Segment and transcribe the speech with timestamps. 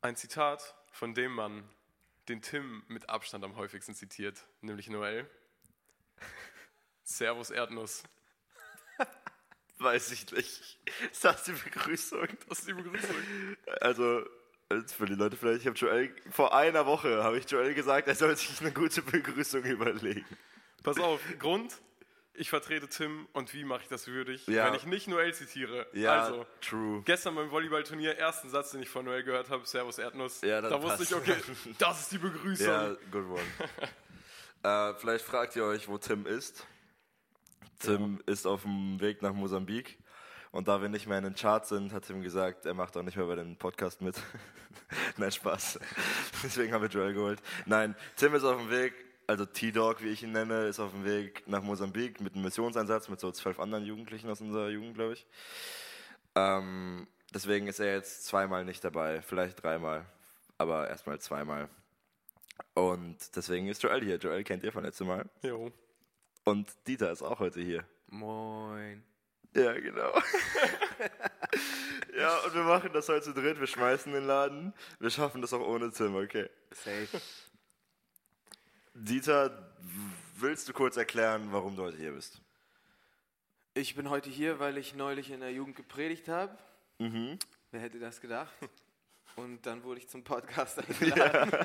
[0.00, 1.68] Ein Zitat von dem Mann,
[2.28, 5.28] den Tim mit Abstand am häufigsten zitiert, nämlich Noel.
[7.02, 8.04] Servus Erdnuss.
[9.78, 10.78] Weiß ich nicht.
[11.10, 12.28] Ist das die Begrüßung?
[12.48, 13.16] Das ist die Begrüßung.
[13.80, 14.24] Also,
[14.86, 18.14] für die Leute vielleicht, ich habe Joel, vor einer Woche habe ich Joel gesagt, er
[18.14, 20.26] soll sich eine gute Begrüßung überlegen.
[20.84, 21.80] Pass auf, Grund,
[22.38, 24.66] ich vertrete Tim und wie mache ich das würdig, Ja.
[24.66, 25.86] wenn ich nicht Noel zitiere?
[25.92, 27.02] Ja, also, true.
[27.04, 30.40] gestern beim Volleyballturnier, ersten Satz, den ich von Noel gehört habe, Servus Erdnuss.
[30.42, 31.10] Ja, da wusste passt.
[31.10, 31.36] ich, okay,
[31.78, 32.66] das ist die Begrüßung.
[32.66, 33.40] Ja, good one.
[34.62, 36.66] äh, vielleicht fragt ihr euch, wo Tim ist.
[37.80, 39.98] Tim ist auf dem Weg nach Mosambik.
[40.50, 43.02] Und da wir nicht mehr in den Charts sind, hat Tim gesagt, er macht auch
[43.02, 44.16] nicht mehr bei dem Podcast mit.
[45.16, 45.78] Nein, Spaß.
[46.42, 47.40] Deswegen haben wir Joel geholt.
[47.66, 48.94] Nein, Tim ist auf dem Weg,
[49.28, 53.08] also T-Dog, wie ich ihn nenne, ist auf dem Weg nach Mosambik mit einem Missionseinsatz
[53.08, 55.26] mit so zwölf anderen Jugendlichen aus unserer Jugend, glaube ich.
[56.34, 60.06] Ähm, deswegen ist er jetzt zweimal nicht dabei, vielleicht dreimal,
[60.56, 61.68] aber erstmal zweimal.
[62.72, 64.16] Und deswegen ist Joel hier.
[64.16, 65.26] Joel kennt ihr von letztem Mal.
[65.42, 65.70] Jo.
[66.44, 67.84] Und Dieter ist auch heute hier.
[68.06, 69.04] Moin.
[69.54, 70.14] Ja, genau.
[72.18, 73.60] ja, und wir machen das heute zu dritt.
[73.60, 74.72] Wir schmeißen den Laden.
[74.98, 76.48] Wir schaffen das auch ohne Tim, okay.
[76.72, 77.20] Safe.
[79.00, 79.70] Dieter,
[80.38, 82.40] willst du kurz erklären, warum du heute hier bist?
[83.74, 86.56] Ich bin heute hier, weil ich neulich in der Jugend gepredigt habe.
[86.98, 87.38] Mhm.
[87.70, 88.52] Wer hätte das gedacht?
[89.36, 91.64] Und dann wurde ich zum Podcast eingeladen.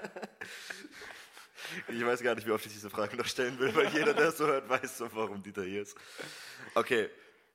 [1.88, 4.28] Ich weiß gar nicht, wie oft ich diese Frage noch stellen will, weil jeder, der
[4.28, 5.98] es so hört, weiß so, warum Dieter hier ist.
[6.76, 7.10] Okay,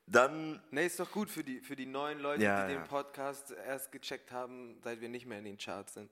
[0.07, 2.81] dann Nee, ist doch gut für die, für die neuen Leute, Ja, die ja.
[2.81, 6.11] den Podcast erst gecheckt haben, seit wir nicht mehr in den Charts sind.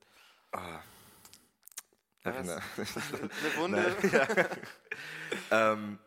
[2.34, 2.46] Was?
[2.46, 2.56] na.
[3.18, 3.96] Eine Wunde.
[5.50, 5.98] ähm,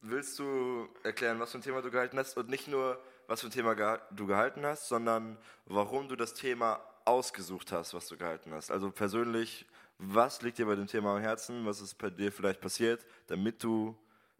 [0.00, 3.48] willst du erklären, was für ein Thema du gehalten hast und nicht nur, was für
[3.48, 3.74] ein Thema
[4.10, 8.70] du gehalten hast, sondern warum du das Thema ausgesucht hast, was du gehalten hast?
[8.70, 9.66] Also persönlich,
[9.98, 11.66] was liegt dir bei dem Thema am Herzen?
[11.66, 13.96] Was ist bei dir vielleicht passiert, damit du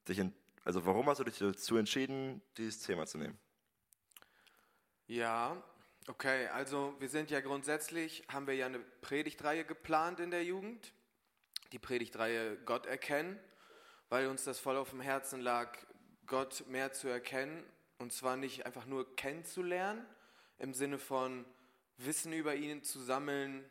[0.07, 0.33] dich, in,
[0.65, 3.39] also warum hast du dich dazu entschieden, dieses Thema zu nehmen?
[5.07, 5.57] Ja,
[6.09, 10.93] okay, also wir sind ja grundsätzlich, haben wir ja eine Predigtreihe geplant in der Jugend.
[11.73, 13.39] Die Predigtreihe Gott erkennen,
[14.09, 15.77] weil uns das voll auf dem Herzen lag,
[16.27, 17.63] Gott mehr zu erkennen.
[17.99, 20.07] Und zwar nicht einfach nur kennenzulernen,
[20.59, 21.45] im Sinne von
[21.99, 23.65] Wissen über ihn zu sammeln,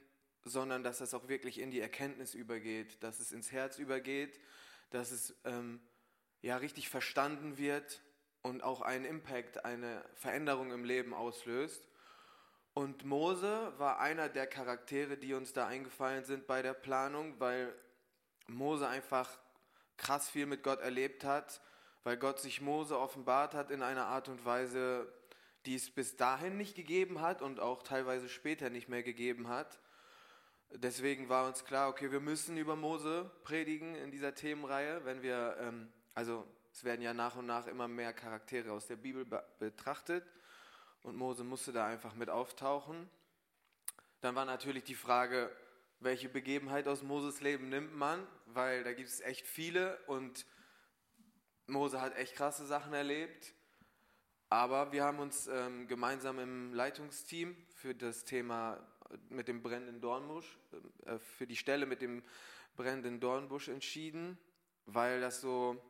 [0.43, 4.39] sondern dass das auch wirklich in die Erkenntnis übergeht, dass es ins Herz übergeht,
[4.91, 5.79] dass es ähm,
[6.41, 8.01] ja richtig verstanden wird
[8.41, 11.87] und auch einen Impact, eine Veränderung im Leben auslöst.
[12.77, 17.73] Und Mose war einer der Charaktere, die uns da eingefallen sind bei der Planung, weil
[18.45, 19.31] Mose einfach
[19.97, 21.59] krass viel mit Gott erlebt hat,
[22.03, 25.11] weil Gott sich Mose offenbart hat in einer Art und Weise,
[25.66, 29.79] die es bis dahin nicht gegeben hat und auch teilweise später nicht mehr gegeben hat.
[30.69, 35.57] Deswegen war uns klar, okay, wir müssen über Mose predigen in dieser Themenreihe, wenn wir,
[35.61, 39.43] ähm, also es werden ja nach und nach immer mehr Charaktere aus der Bibel be
[39.57, 40.23] betrachtet
[41.07, 43.09] und Mose musste da einfach mit auftauchen.
[44.19, 45.50] Dann war natürlich die Frage,
[46.01, 50.46] welche Begebenheit aus Moses Leben nimmt man, weil da gibt es echt viele und
[51.66, 53.53] Mose hat echt krasse Sachen erlebt.
[54.50, 58.85] Aber wir haben uns ähm, gemeinsam im Leitungsteam für das Thema
[59.29, 60.57] mit dem brennenden Dornbusch,
[61.06, 62.22] äh, für die Stelle mit dem
[62.75, 64.38] brennenden Dornbusch entschieden,
[64.85, 65.81] weil das so,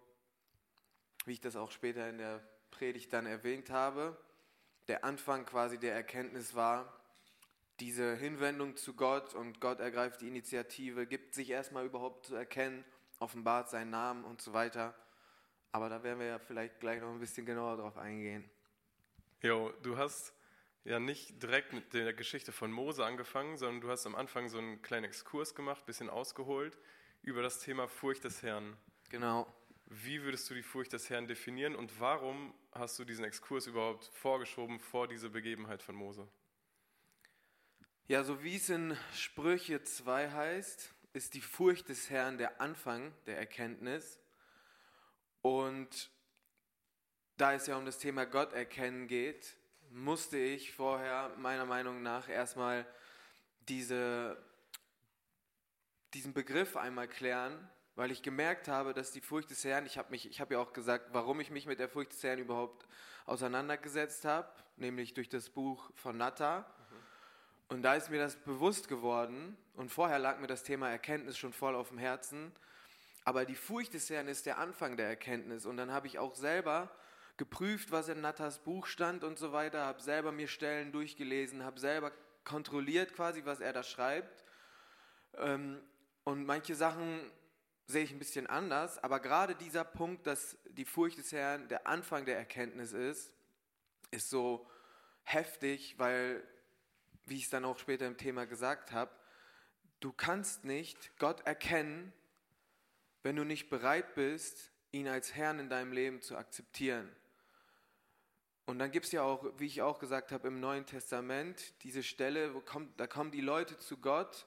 [1.26, 4.16] wie ich das auch später in der Predigt dann erwähnt habe,
[4.88, 6.94] der Anfang quasi der Erkenntnis war,
[7.80, 12.84] diese Hinwendung zu Gott und Gott ergreift die Initiative, gibt sich erstmal überhaupt zu erkennen,
[13.20, 14.96] offenbart seinen Namen und so weiter.
[15.72, 18.50] Aber da werden wir ja vielleicht gleich noch ein bisschen genauer drauf eingehen.
[19.42, 20.34] Jo, du hast
[20.86, 24.58] ja nicht direkt mit der Geschichte von Mose angefangen, sondern du hast am Anfang so
[24.58, 26.78] einen kleinen Exkurs gemacht, bisschen ausgeholt
[27.22, 28.76] über das Thema Furcht des Herrn.
[29.10, 29.46] Genau.
[29.90, 34.06] Wie würdest du die Furcht des Herrn definieren und warum hast du diesen Exkurs überhaupt
[34.14, 36.28] vorgeschoben vor diese Begebenheit von Mose?
[38.08, 43.14] Ja, so wie es in Sprüche 2 heißt, ist die Furcht des Herrn der Anfang
[43.28, 44.20] der Erkenntnis.
[45.42, 46.10] Und
[47.38, 49.56] da es ja um das Thema Gott erkennen geht,
[49.90, 52.86] musste ich vorher meiner Meinung nach erstmal
[53.70, 54.38] diese,
[56.14, 60.16] diesen Begriff einmal klären, weil ich gemerkt habe, dass die Furcht des Herrn, ich habe
[60.16, 62.88] habe ja auch gesagt, warum ich mich mit der Furcht des Herrn überhaupt
[63.26, 64.48] auseinandergesetzt habe,
[64.78, 66.72] nämlich durch das Buch von Natta.
[67.70, 71.54] Und da ist mir das bewusst geworden und vorher lag mir das Thema Erkenntnis schon
[71.54, 72.52] voll auf dem Herzen.
[73.26, 75.66] Aber die Furcht des Herrn ist der Anfang der Erkenntnis.
[75.66, 76.92] Und dann habe ich auch selber
[77.36, 81.80] geprüft, was in Nattas Buch stand und so weiter, habe selber mir Stellen durchgelesen, habe
[81.80, 82.12] selber
[82.44, 84.46] kontrolliert quasi, was er da schreibt.
[85.40, 85.82] Ähm,
[86.26, 87.32] und manche Sachen
[87.88, 91.88] sehe ich ein bisschen anders, aber gerade dieser Punkt, dass die Furcht des Herrn der
[91.88, 93.34] Anfang der Erkenntnis ist,
[94.12, 94.70] ist so
[95.24, 96.46] heftig, weil,
[97.26, 99.12] wie ich es dann auch später im Thema gesagt habe,
[100.02, 102.12] du kannst nicht Gott erkennen,
[103.24, 107.10] wenn du nicht bereit bist, ihn als Herrn in deinem Leben zu akzeptieren.
[108.66, 112.04] Und dann gibt es ja auch, wie ich auch gesagt habe, im Neuen Testament diese
[112.04, 114.46] Stelle, kommt, da kommen die Leute zu Gott,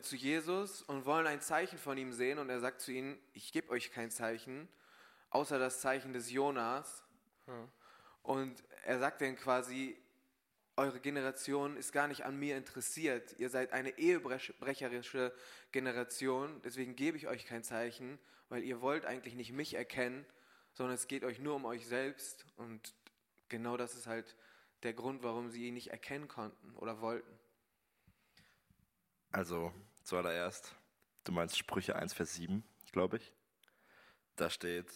[0.00, 2.38] zu Jesus und wollen ein Zeichen von ihm sehen.
[2.38, 4.68] Und er sagt zu ihnen, ich gebe euch kein Zeichen,
[5.30, 7.04] außer das Zeichen des Jonas.
[7.46, 7.68] Ja.
[8.22, 9.98] Und er sagt denen quasi,
[10.76, 13.38] eure Generation ist gar nicht an mir interessiert.
[13.38, 15.34] Ihr seid eine ehebrecherische
[15.70, 18.18] Generation, deswegen gebe ich euch kein Zeichen,
[18.48, 20.24] weil ihr wollt eigentlich nicht mich erkennen,
[20.72, 22.46] sondern es geht euch nur um euch selbst.
[22.56, 22.94] Und
[23.48, 24.36] genau das ist halt
[24.82, 27.41] der Grund, warum sie ihn nicht erkennen konnten oder wollten.
[29.32, 29.72] Also,
[30.04, 30.74] zuallererst,
[31.24, 32.62] du meinst Sprüche 1, Vers 7,
[32.92, 33.32] glaube ich.
[34.36, 34.86] Da steht,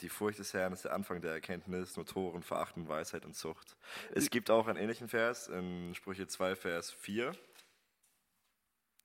[0.00, 3.76] die Furcht des Herrn ist der Anfang der Erkenntnis, Notoren verachten Weisheit und Zucht.
[4.14, 7.32] Es gibt auch einen ähnlichen Vers in Sprüche 2, Vers 4.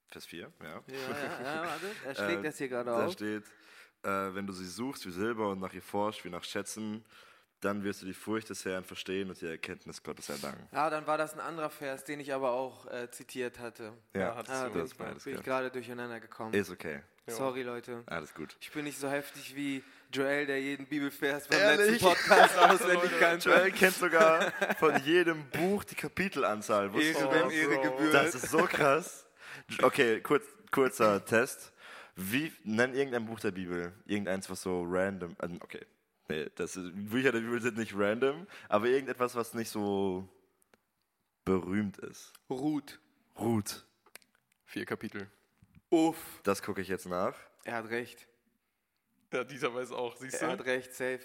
[0.10, 0.68] Vers 4, ja.
[0.68, 3.14] Ja, ja, ja warte, er schlägt Äh, das hier gerade Da auf.
[3.14, 3.44] steht,
[4.04, 7.06] äh, wenn du sie suchst wie Silber und nach ihr forschst wie nach Schätzen,
[7.62, 10.68] dann wirst du die Furcht des Herrn verstehen und die Erkenntnis Gottes erlangen.
[10.72, 13.94] Ja, dann war das ein anderer Vers, den ich aber auch äh, zitiert hatte.
[14.16, 16.54] Ja, hattest Ah, bin das ich, beides bin ich gerade durcheinander gekommen.
[16.54, 17.02] Ist okay.
[17.26, 17.34] Ja.
[17.34, 18.04] Sorry, Leute.
[18.06, 18.56] Alles gut.
[18.62, 19.84] Ich bin nicht so heftig wie
[20.14, 22.02] Joel, der jeden Bibelvers beim Ehrlich?
[22.02, 23.50] letzten Podcast auswendig kannte.
[23.50, 26.94] Joel kennt sogar von jedem Buch die Kapitelanzahl.
[26.94, 28.14] Wusstest du Ehre, Ehre gebührt.
[28.14, 29.26] Das ist so krass.
[29.82, 31.74] Okay, kurz, kurzer Test.
[32.16, 33.92] Wie, nenn irgendein Buch der Bibel.
[34.06, 35.36] Irgendeins, was so random.
[35.42, 35.86] äh, Okay.
[36.30, 40.28] Nee, das ist, Bücher der Bibel sind nicht random, aber irgendetwas, was nicht so
[41.46, 42.34] berühmt ist.
[42.50, 43.00] Ruth.
[43.40, 43.86] Ruth.
[44.66, 45.30] Vier Kapitel.
[45.90, 46.18] Uff.
[46.44, 47.36] Das gucke ich jetzt nach.
[47.64, 48.28] Er hat recht.
[49.32, 50.54] Ja, dieser weiß auch, siehst Er du?
[50.54, 51.22] hat recht, safe.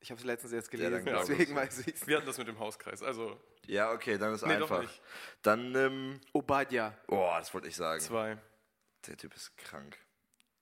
[0.00, 2.06] Ich habe es letztens erst Ja, gelesen, glaub deswegen weiß ich es.
[2.06, 3.02] Wir hatten das mit dem Hauskreis.
[3.02, 4.82] Also Ja, okay, dann ist Nee, doch einfach.
[4.82, 5.02] nicht.
[5.42, 6.20] Dann nimm.
[6.32, 6.96] Obadja.
[7.08, 8.00] Oh, das wollte ich sagen.
[8.00, 8.38] zwei.
[9.06, 9.96] Der Typ ist krank.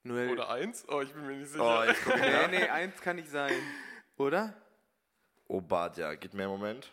[0.05, 0.31] Noel.
[0.31, 0.85] Oder eins?
[0.89, 1.63] Oh, ich bin mir nicht sicher.
[1.87, 3.55] Oh, ich Nee, nee, eins kann nicht sein.
[4.17, 4.55] Oder?
[5.49, 6.91] Obadja, gib mir einen Moment.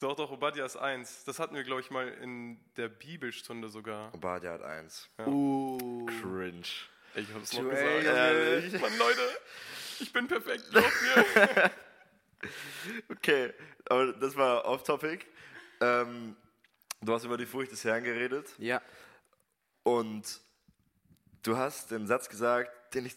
[0.00, 1.24] Doch, doch, Obadiah ist eins.
[1.24, 4.14] Das hatten wir, glaube ich, mal in der Bibelstunde sogar.
[4.14, 5.08] Obadja hat eins.
[5.26, 6.06] Uh.
[6.20, 6.62] Cringe.
[7.16, 8.04] Ich hab's noch gesagt.
[8.04, 8.80] Ehrlich?
[8.80, 9.20] Mann, Leute,
[9.98, 10.70] ich bin perfekt.
[10.70, 11.70] Glaubt mir.
[13.10, 13.52] Okay,
[13.88, 15.26] aber das war off-topic.
[15.80, 16.36] Ähm,
[17.00, 18.80] du hast über die Furcht des Herrn geredet Ja.
[19.82, 20.40] und
[21.48, 23.16] du hast den Satz gesagt, den ich,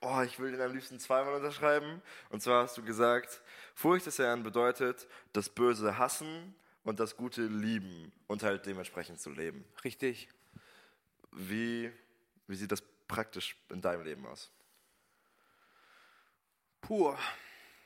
[0.00, 2.00] oh, ich will den am liebsten zweimal unterschreiben.
[2.30, 3.42] Und zwar hast du gesagt,
[3.74, 9.30] Furcht des Herrn bedeutet, das Böse hassen und das Gute lieben und halt dementsprechend zu
[9.30, 9.64] leben.
[9.82, 10.28] Richtig.
[11.32, 11.90] Wie,
[12.46, 14.52] wie sieht das praktisch in deinem Leben aus?
[16.82, 17.16] Puh.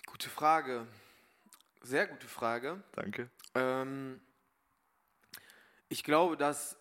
[0.05, 0.87] Gute Frage.
[1.81, 2.83] Sehr gute Frage.
[2.93, 3.31] Danke.
[3.55, 4.21] Ähm,
[5.89, 6.77] ich glaube, dass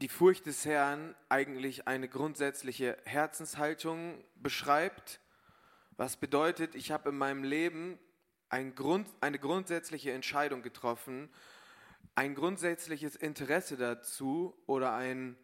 [0.00, 5.20] die Furcht des Herrn eigentlich eine grundsätzliche Herzenshaltung beschreibt,
[5.96, 7.98] was bedeutet, ich habe in meinem Leben
[8.48, 11.28] ein Grund, eine grundsätzliche Entscheidung getroffen,
[12.14, 15.36] ein grundsätzliches Interesse dazu oder ein,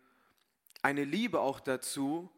[0.82, 2.30] eine Liebe auch dazu,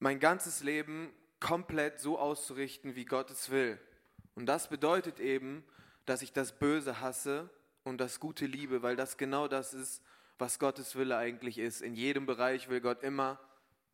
[0.00, 3.78] mein ganzes Leben komplett so auszurichten, wie Gott es will.
[4.34, 5.64] Und das bedeutet eben,
[6.04, 7.48] dass ich das Böse hasse
[7.84, 10.02] und das Gute liebe, weil das genau das ist,
[10.38, 11.82] was Gottes Wille eigentlich ist.
[11.82, 13.40] In jedem Bereich will Gott immer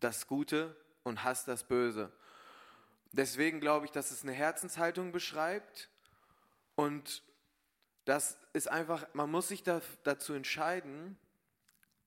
[0.00, 2.12] das Gute und hasst das Böse.
[3.12, 5.88] Deswegen glaube ich, dass es eine Herzenshaltung beschreibt
[6.74, 7.22] und
[8.04, 11.16] das ist einfach, man muss sich da, dazu entscheiden,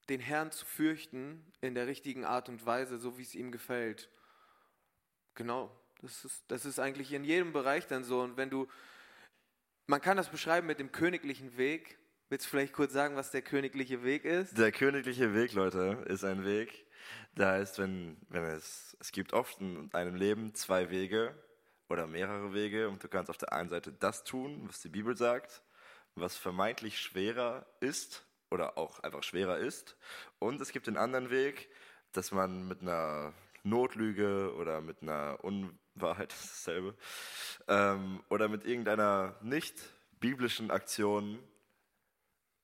[0.10, 4.10] den Herrn zu fürchten in der richtigen Art und Weise, so wie es ihm gefällt.
[5.36, 8.22] Genau, das ist, das ist eigentlich in jedem Bereich dann so.
[8.22, 8.68] Und wenn du,
[9.88, 11.98] man kann das beschreiben mit dem königlichen Weg.
[12.30, 14.58] Willst du vielleicht kurz sagen, was der königliche Weg ist?
[14.58, 16.86] Der königliche Weg, Leute, ist ein Weg,
[17.38, 21.34] der heißt, wenn, wenn es, es gibt oft in einem Leben zwei Wege
[21.88, 25.16] oder mehrere Wege und du kannst auf der einen Seite das tun, was die Bibel
[25.16, 25.64] sagt,
[26.16, 29.96] was vermeintlich schwerer ist oder auch einfach schwerer ist
[30.40, 31.70] und es gibt den anderen Weg,
[32.12, 36.94] dass man mit einer Notlüge oder mit einer Unwahrheit, dasselbe,
[37.70, 39.76] ähm, oder mit irgendeiner nicht
[40.20, 41.40] biblischen Aktion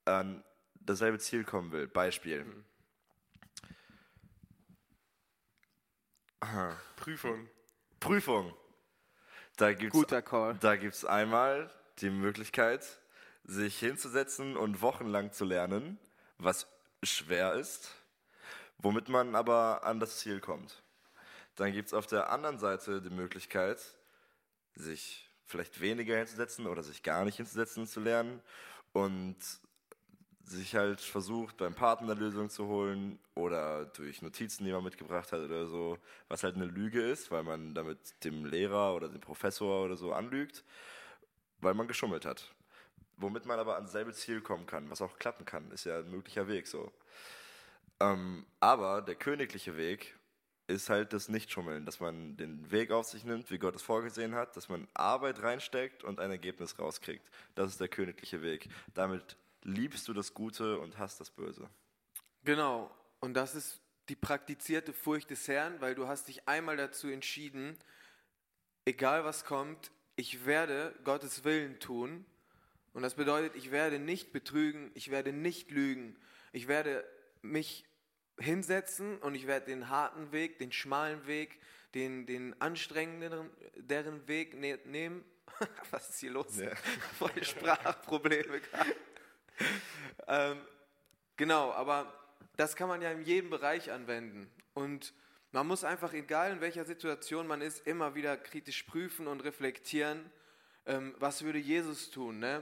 [0.05, 0.43] an
[0.73, 1.87] dasselbe Ziel kommen will.
[1.87, 2.45] Beispiel.
[6.39, 6.77] Aha.
[6.97, 7.49] Prüfung.
[7.99, 8.53] Prüfung.
[9.55, 10.55] Da gibt Guter Call.
[10.59, 12.83] da gibt's einmal die Möglichkeit,
[13.43, 15.99] sich hinzusetzen und wochenlang zu lernen
[16.43, 16.67] was
[17.01, 17.91] schwer ist,
[18.77, 20.83] womit man aber an das Ziel kommt.
[21.55, 23.79] Dann gibt es auf der anderen Seite die Möglichkeit,
[24.75, 28.41] sich vielleicht weniger hinzusetzen oder sich gar nicht hinzusetzen zu lernen
[28.91, 29.37] und
[30.57, 35.31] sich halt versucht, beim Partner eine Lösung zu holen oder durch Notizen, die man mitgebracht
[35.31, 39.21] hat oder so, was halt eine Lüge ist, weil man damit dem Lehrer oder dem
[39.21, 40.63] Professor oder so anlügt,
[41.59, 42.53] weil man geschummelt hat.
[43.17, 46.09] Womit man aber ans selbe Ziel kommen kann, was auch klappen kann, ist ja ein
[46.09, 46.91] möglicher Weg so.
[47.99, 50.15] Ähm, aber der königliche Weg
[50.67, 54.33] ist halt das Nichtschummeln, dass man den Weg auf sich nimmt, wie Gott es vorgesehen
[54.33, 57.29] hat, dass man Arbeit reinsteckt und ein Ergebnis rauskriegt.
[57.55, 58.69] Das ist der königliche Weg.
[58.93, 61.69] Damit liebst du das Gute und hast das Böse.
[62.43, 62.91] Genau.
[63.19, 67.77] Und das ist die praktizierte Furcht des Herrn, weil du hast dich einmal dazu entschieden,
[68.85, 72.25] egal was kommt, ich werde Gottes Willen tun.
[72.93, 76.15] Und das bedeutet, ich werde nicht betrügen, ich werde nicht lügen,
[76.51, 77.03] ich werde
[77.41, 77.85] mich
[78.37, 81.59] hinsetzen und ich werde den harten Weg, den schmalen Weg,
[81.95, 85.23] den, den anstrengenderen deren Weg ne nehmen.
[85.91, 86.57] Was ist hier los?
[86.57, 86.75] Ja.
[87.17, 88.61] Voll Sprachprobleme.
[90.27, 90.59] ähm,
[91.37, 92.13] genau, aber
[92.55, 94.49] das kann man ja in jedem Bereich anwenden.
[94.73, 95.13] Und
[95.51, 100.31] man muss einfach, egal in welcher Situation man ist, immer wieder kritisch prüfen und reflektieren,
[100.85, 102.61] ähm, was würde Jesus tun, ne?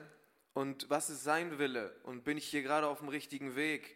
[0.53, 1.95] Und was ist sein Wille?
[2.03, 3.95] Und bin ich hier gerade auf dem richtigen Weg?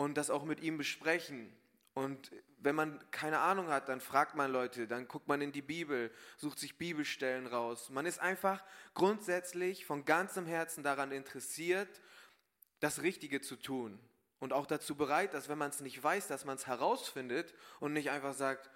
[0.00, 1.52] und das auch mit ihm besprechen.
[1.94, 5.62] Und wenn man keine Ahnung hat, dann fragt man Leute, dann guckt man in die
[5.62, 7.90] Bibel, sucht sich Bibelstellen raus.
[7.90, 8.62] Man ist einfach
[8.94, 12.00] grundsätzlich von ganzem Herzen daran interessiert,
[12.80, 13.98] das Richtige zu tun.
[14.38, 17.92] Und auch dazu bereit, dass wenn man es nicht weiß, dass man es herausfindet und
[17.92, 18.70] nicht einfach sagt,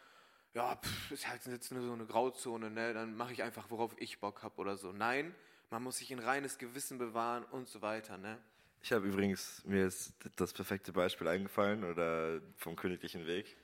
[0.53, 2.95] ja, pff, ist halt jetzt nur so eine Grauzone, ne?
[2.95, 4.93] dann mache ich einfach, worauf ich Bock habe oder so.
[4.93, 5.35] Nein,
[5.71, 8.19] man muss sich ein reines Gewissen bewahren und so weiter.
[8.19, 8.39] Ne?
[8.85, 13.57] Ich habe übrigens, mir ist das perfekte Beispiel eingefallen oder vom königlichen Weg.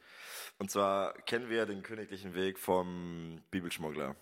[0.58, 4.16] Und zwar kennen wir den königlichen Weg vom Bibelschmuggler.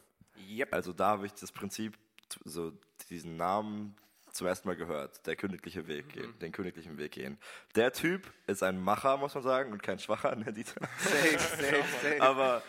[0.51, 0.75] Yep.
[0.75, 1.97] Also da habe ich das Prinzip,
[2.45, 2.73] so
[3.11, 3.95] diesen Namen
[4.33, 5.25] zum ersten Mal gehört.
[5.29, 6.11] Der königliche Weg mhm.
[6.11, 7.39] gehen, den königlichen Weg gehen.
[7.77, 10.81] Der Typ ist ein Macher, muss man sagen, und kein Schwacher, ne, Dieter?
[10.99, 12.21] Safe, safe, safe.
[12.21, 12.61] Aber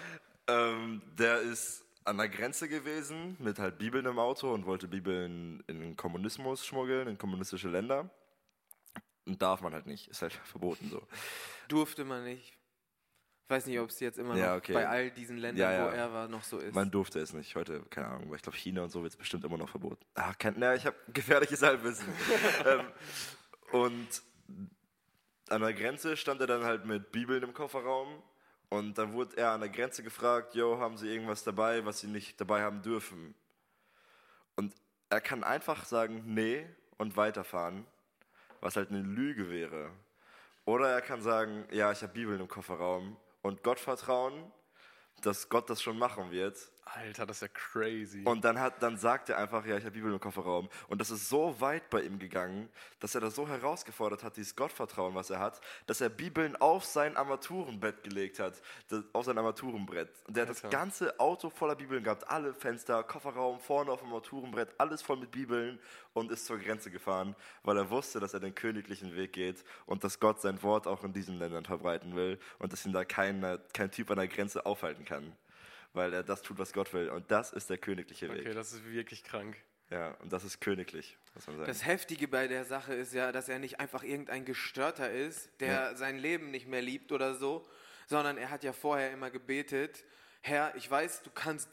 [0.46, 5.64] ähm, der ist an der Grenze gewesen mit halt Bibeln im Auto und wollte Bibeln
[5.66, 8.12] in den Kommunismus schmuggeln, in kommunistische Länder.
[9.30, 11.04] Und darf man halt nicht, ist halt verboten so.
[11.68, 12.52] Durfte man nicht.
[13.44, 14.74] Ich weiß nicht, ob es jetzt immer ja, noch okay.
[14.74, 15.86] bei all diesen Ländern, ja, ja.
[15.86, 16.74] wo er war, noch so ist.
[16.74, 17.56] Man durfte es nicht.
[17.56, 20.04] Heute, keine Ahnung, ich glaube China und so wird es bestimmt immer noch verboten.
[20.16, 22.08] Ah, kein, na, ich habe gefährliches Halbwissen.
[22.66, 22.86] ähm,
[23.72, 24.22] und
[25.50, 28.22] an der Grenze stand er dann halt mit Bibeln im Kofferraum
[28.70, 32.08] und dann wurde er an der Grenze gefragt, yo, haben Sie irgendwas dabei, was Sie
[32.08, 33.36] nicht dabei haben dürfen?
[34.56, 34.74] Und
[35.10, 36.68] er kann einfach sagen, nee
[36.98, 37.86] und weiterfahren,
[38.62, 39.92] was halt eine Lüge wäre.
[40.66, 44.51] Oder er kann sagen, ja, ich habe Bibeln im Kofferraum und Gott vertrauen,
[45.22, 46.58] dass Gott das schon machen wird
[46.96, 48.24] Alter, das ist ja crazy.
[48.25, 50.69] Und dann, hat, dann sagt er einfach, ja, ich habe Bibel im Kofferraum.
[50.88, 52.69] Und das ist so weit bei ihm gegangen,
[53.00, 56.86] dass er das so herausgefordert hat, dieses Gottvertrauen, was er hat, dass er Bibeln auf
[56.86, 60.10] sein Armaturenbett gelegt hat, das, auf sein Armaturenbrett.
[60.27, 60.55] Und der Alter.
[60.55, 65.01] hat das ganze Auto voller Bibeln gehabt, alle Fenster, Kofferraum, vorne auf dem Armaturenbrett, alles
[65.01, 65.79] voll mit Bibeln
[66.13, 70.03] und ist zur Grenze gefahren, weil er wusste, dass er den königlichen Weg geht und
[70.03, 73.60] dass Gott sein Wort auch in diesen Ländern verbreiten will und dass ihn da kein,
[73.74, 75.36] kein Typ an der Grenze aufhalten kann
[75.93, 77.10] weil er das tut, was Gott will.
[77.10, 78.41] Und das ist der königliche Weg.
[78.41, 79.58] Okay, das ist wirklich krank.
[79.89, 81.67] Ja, und das ist königlich, muss man sagen.
[81.67, 85.74] Das Heftige bei der Sache ist ja, dass er nicht einfach irgendein Gestörter ist, der
[85.74, 85.96] ja.
[85.96, 87.67] sein Leben nicht mehr liebt oder so,
[88.05, 90.03] sondern er hat ja vorher immer gebetet,
[90.41, 91.67] Herr, ich weiß, du kannst,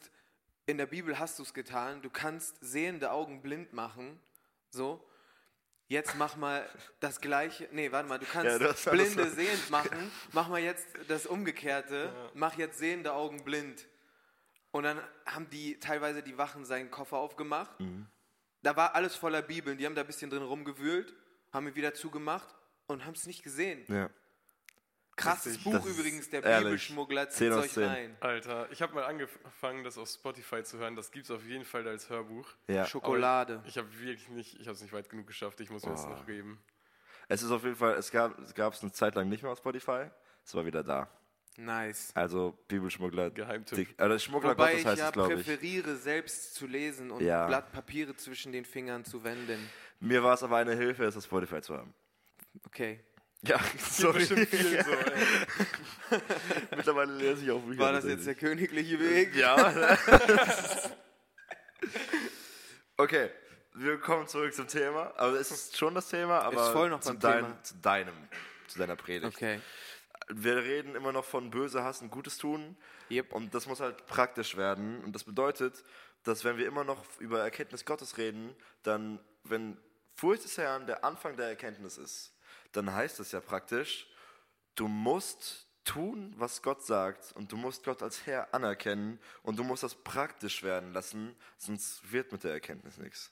[0.65, 4.19] in der Bibel hast du es getan, du kannst sehende Augen blind machen,
[4.71, 5.03] so,
[5.89, 6.67] Jetzt mach mal
[6.99, 7.69] das gleiche.
[7.71, 10.11] Nee, warte mal, du kannst ja, Blinde sehend machen.
[10.33, 12.11] Mach mal jetzt das Umgekehrte.
[12.13, 12.31] Ja.
[12.33, 13.87] Mach jetzt sehende Augen blind.
[14.71, 17.79] Und dann haben die teilweise die Wachen seinen Koffer aufgemacht.
[17.79, 18.07] Mhm.
[18.61, 19.77] Da war alles voller Bibeln.
[19.77, 21.13] Die haben da ein bisschen drin rumgewühlt,
[21.53, 22.55] haben ihn wieder zugemacht
[22.87, 23.85] und haben es nicht gesehen.
[23.87, 24.09] Ja.
[25.17, 26.65] Krasses Buch übrigens, der ehrlich.
[26.65, 28.15] Bibelschmuggler zieht euch rein.
[28.19, 30.95] Alter, ich habe mal angefangen, das auf Spotify zu hören.
[30.95, 32.47] Das gibt es auf jeden Fall als Hörbuch.
[32.67, 32.85] Ja.
[32.85, 33.55] Schokolade.
[33.55, 35.59] Aber ich habe wirklich nicht, ich habe es nicht weit genug geschafft.
[35.59, 35.95] Ich muss mir oh.
[35.95, 36.61] das noch geben.
[37.27, 39.51] Es ist auf jeden Fall, es gab es gab es eine Zeit lang nicht mehr
[39.51, 40.05] auf Spotify.
[40.45, 41.09] Es war wieder da.
[41.57, 42.11] Nice.
[42.13, 43.31] Also Bibelschmuggler.
[43.31, 43.89] Geheimtipp.
[43.97, 45.45] Also Schmuggler Wobei Gottes heißt ich ja es, glaube ich.
[45.45, 47.47] präferiere, selbst zu lesen und ja.
[47.47, 49.67] Blatt Papiere zwischen den Fingern zu wenden.
[49.99, 51.93] Mir war es aber eine Hilfe, es auf Spotify zu haben.
[52.65, 52.99] Okay.
[53.41, 54.25] Ja, sorry.
[54.25, 54.35] so,
[56.75, 57.79] Mittlerweile lese ich auch Bücher.
[57.79, 59.35] War das jetzt der königliche Weg?
[59.35, 59.55] Ja.
[62.97, 63.29] okay,
[63.73, 65.11] wir kommen zurück zum Thema.
[65.17, 67.63] Also es ist schon das Thema, aber Ist voll noch zu, dein, Thema.
[67.63, 68.13] zu deinem,
[68.67, 69.35] zu deiner Predigt.
[69.35, 69.59] Okay.
[70.27, 72.75] Wir reden immer noch von böse hassen, Gutes tun.
[73.09, 73.31] Yep.
[73.33, 75.03] Und das muss halt praktisch werden.
[75.03, 75.83] Und das bedeutet,
[76.23, 79.77] dass wenn wir immer noch über Erkenntnis Gottes reden, dann, wenn
[80.15, 82.33] Furcht des Herrn der Anfang der Erkenntnis ist,
[82.73, 84.07] dann heißt es ja praktisch,
[84.75, 89.63] du musst tun, was Gott sagt und du musst Gott als Herr anerkennen und du
[89.63, 93.31] musst das praktisch werden lassen, sonst wird mit der Erkenntnis nichts.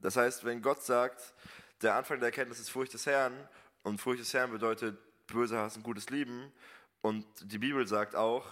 [0.00, 1.34] Das heißt, wenn Gott sagt,
[1.80, 3.48] der Anfang der Erkenntnis ist Furcht des Herrn
[3.82, 6.52] und Furcht des Herrn bedeutet böse hassen, gutes lieben
[7.00, 8.46] und die Bibel sagt auch,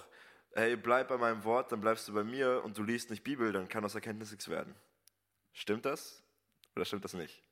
[0.54, 3.52] hey, bleib bei meinem Wort, dann bleibst du bei mir und du liest nicht Bibel,
[3.52, 4.75] dann kann aus Erkenntnis nichts werden.
[5.52, 6.23] Stimmt das
[6.75, 7.42] oder stimmt das nicht?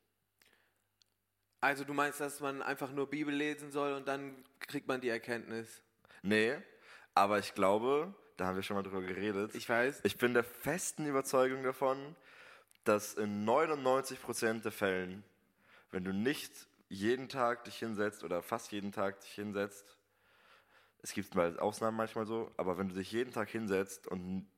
[1.61, 5.09] Also du meinst, dass man einfach nur Bibel lesen soll und dann kriegt man die
[5.09, 5.83] Erkenntnis?
[6.23, 6.57] Nee,
[7.15, 9.55] aber ich glaube, da haben wir schon mal drüber geredet.
[9.55, 10.01] Ich weiß.
[10.05, 12.17] Ich bin der festen Überzeugung davon,
[12.85, 15.25] dass in 99% der Fällen,
[15.91, 16.53] wenn du nicht
[16.95, 19.99] jeden Tag dich hinsetzt oder fast jeden Tag dich hinsetzt,
[21.03, 24.49] es gibt mal Ausnahmen manchmal so, aber wenn du dich jeden Tag hinsetzt und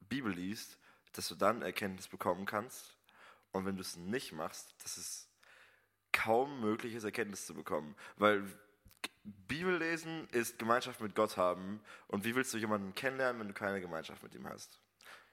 [0.00, 0.78] Bibel liest,
[1.12, 2.96] dass du dann Erkenntnis bekommen kannst.
[3.52, 5.28] Und wenn du es nicht machst, dass es
[6.12, 7.94] kaum möglich ist, Erkenntnis zu bekommen.
[8.16, 8.44] Weil
[9.22, 11.80] Bibel lesen ist Gemeinschaft mit Gott haben.
[12.08, 14.80] Und wie willst du jemanden kennenlernen, wenn du keine Gemeinschaft mit ihm hast?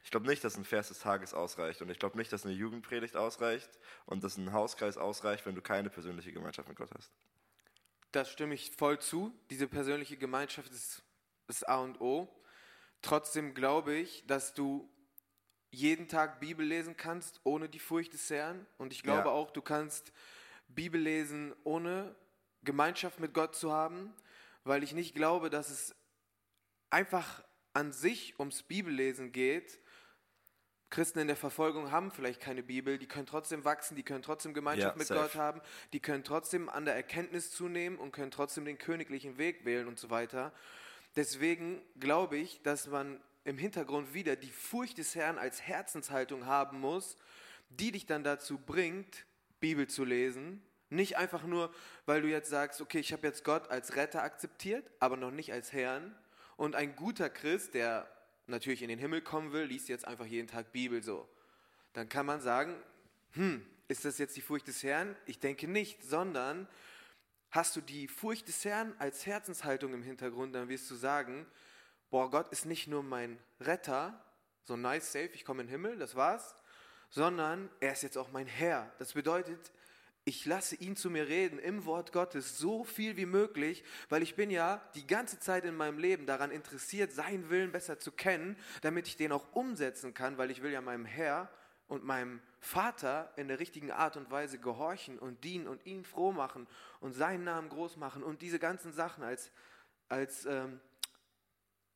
[0.03, 1.81] Ich glaube nicht, dass ein Vers des Tages ausreicht.
[1.81, 3.70] Und ich glaube nicht, dass eine Jugendpredigt ausreicht
[4.05, 7.12] und dass ein Hauskreis ausreicht, wenn du keine persönliche Gemeinschaft mit Gott hast.
[8.12, 9.34] Das stimme ich voll zu.
[9.50, 11.03] Diese persönliche Gemeinschaft ist
[11.48, 12.27] das A und O.
[13.01, 14.89] Trotzdem glaube ich, dass du
[15.70, 18.65] jeden Tag Bibel lesen kannst, ohne die Furcht des Herrn.
[18.77, 19.34] Und ich glaube Ja.
[19.34, 20.12] auch, du kannst
[20.67, 22.15] Bibel lesen, ohne
[22.63, 24.13] Gemeinschaft mit Gott zu haben,
[24.63, 25.96] weil ich nicht glaube, dass es
[26.89, 27.43] einfach
[27.74, 29.79] an sich ums Bibellesen geht.
[30.91, 34.53] Christen in der Verfolgung haben vielleicht keine Bibel, die können trotzdem wachsen, die können trotzdem
[34.53, 35.21] Gemeinschaft Ja, mit safe.
[35.21, 35.62] Gott haben,
[35.93, 39.98] die können trotzdem an der Erkenntnis zunehmen und können trotzdem den königlichen Weg wählen und
[39.98, 40.51] so weiter.
[41.15, 46.80] Deswegen glaube ich, dass man im Hintergrund wieder die Furcht des Herrn als Herzenshaltung haben
[46.80, 47.17] muss,
[47.69, 49.25] die dich dann dazu bringt,
[49.62, 50.62] Bibel zu lesen.
[50.89, 51.73] Nicht einfach nur,
[52.06, 55.54] weil du jetzt sagst, okay, ich habe jetzt Gott als Retter akzeptiert, aber noch nicht
[55.54, 56.13] als Herrn.
[56.58, 58.12] Und ein guter Christ, der
[58.47, 61.27] natürlich in den Himmel kommen will, liest jetzt einfach jeden Tag Bibel so.
[61.93, 62.75] Dann kann man sagen,
[63.34, 65.15] hm, ist das jetzt die Furcht des Herrn?
[65.25, 66.67] Ich denke nicht, sondern
[67.49, 71.45] hast du die Furcht des Herrn als Herzenshaltung im Hintergrund, dann wirst du sagen,
[72.10, 74.23] boah, Gott ist nicht nur mein Retter,
[74.63, 76.56] so nice, safe, ich komme in den Himmel, das war's,
[77.10, 78.91] sondern er ist jetzt auch mein Herr.
[78.99, 79.71] Das bedeutet,
[80.23, 84.36] ich lasse ihn zu mir reden im Wort Gottes so viel wie möglich, weil ich
[84.36, 88.55] bin ja die ganze Zeit in meinem Leben daran interessiert, seinen Willen besser zu kennen,
[88.81, 91.49] damit ich den auch umsetzen kann, weil ich will ja meinem Herr
[91.88, 96.31] und meinem Vater in der richtigen Art und Weise gehorchen und dienen und ihn froh
[96.31, 96.67] machen
[96.99, 99.51] und seinen Namen groß machen und diese ganzen Sachen als,
[100.07, 100.79] als, ähm,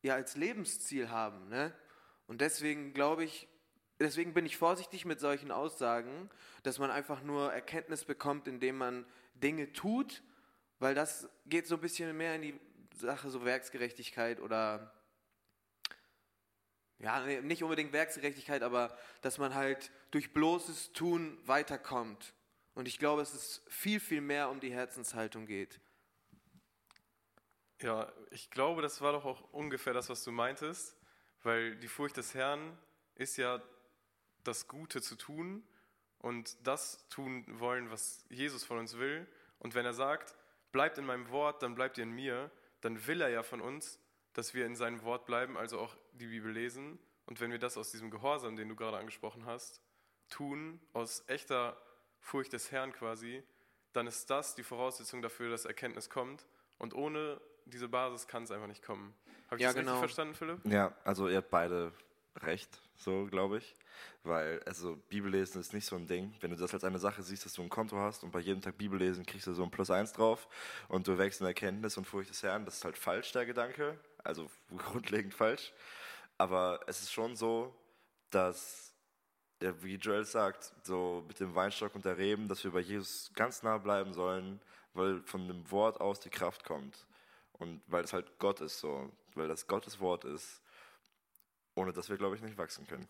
[0.01, 1.47] ja, als Lebensziel haben.
[1.49, 1.71] Ne?
[2.25, 3.47] Und deswegen glaube ich,
[3.99, 6.29] deswegen bin ich vorsichtig mit solchen Aussagen,
[6.63, 9.05] dass man einfach nur Erkenntnis bekommt, indem man
[9.35, 10.23] Dinge tut,
[10.79, 12.59] weil das geht so ein bisschen mehr in die
[12.93, 14.91] Sache so Werksgerechtigkeit oder
[16.99, 22.33] ja, nicht unbedingt Werksgerechtigkeit, aber dass man halt durch bloßes Tun weiterkommt.
[22.73, 25.79] Und ich glaube, es viel, viel mehr um die Herzenshaltung geht.
[27.81, 30.95] Ja, ich glaube, das war doch auch ungefähr das, was du meintest,
[31.43, 32.77] weil die Furcht des Herrn
[33.15, 33.61] ist ja
[34.47, 35.63] das Gute zu tun
[36.19, 39.27] und das tun wollen, was Jesus von uns will.
[39.59, 40.35] Und wenn er sagt,
[40.71, 43.99] bleibt in meinem Wort, dann bleibt ihr in mir, dann will er ja von uns,
[44.33, 46.99] dass wir in seinem Wort bleiben, also auch die Bibel lesen.
[47.25, 49.81] Und wenn wir das aus diesem Gehorsam, den du gerade angesprochen hast,
[50.29, 51.81] tun, aus echter
[52.19, 53.43] Furcht des Herrn quasi,
[53.93, 56.45] dann ist das die Voraussetzung dafür, dass Erkenntnis kommt.
[56.77, 59.15] Und ohne diese Basis kann es einfach nicht kommen.
[59.45, 59.91] Habe ich Ja, das genau.
[59.91, 60.65] richtig verstanden, Philipp?
[60.65, 61.93] Ja, also ihr habt beide
[62.41, 63.75] recht, so glaube ich.
[64.23, 66.33] Weil, also Bibellesen ist nicht so ein Ding.
[66.41, 68.61] Wenn du das als eine Sache siehst, dass du ein Konto hast und bei jedem
[68.61, 70.47] Tag Bibellesen kriegst du so ein Plus eins drauf
[70.87, 73.99] und du wächst in Erkenntnis und Furcht des Herrn, das ist halt falsch, der Gedanke.
[74.23, 75.73] Also grundlegend falsch.
[76.37, 77.73] Aber es ist schon so,
[78.31, 78.93] dass,
[79.61, 83.31] ja, wie Joel sagt, so mit dem Weinstock und der Reben, dass wir bei Jesus
[83.35, 84.59] ganz nah bleiben sollen,
[84.93, 87.05] weil von dem Wort aus die Kraft kommt.
[87.53, 90.61] Und weil es halt Gott ist so, weil das Gottes Wort ist,
[91.75, 93.07] ohne dass wir, glaube ich, nicht wachsen können.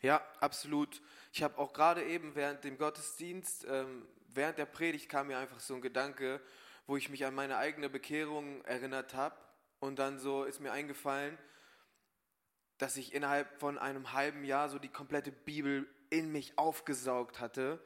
[0.00, 1.00] Ja, absolut.
[1.32, 5.60] Ich habe auch gerade eben während dem Gottesdienst, ähm, während der Predigt kam mir einfach
[5.60, 6.40] so ein Gedanke,
[6.86, 9.36] wo ich mich an meine eigene Bekehrung erinnert habe.
[9.80, 11.38] Und dann so ist mir eingefallen,
[12.78, 17.80] dass ich innerhalb von einem halben Jahr so die komplette Bibel in mich aufgesaugt hatte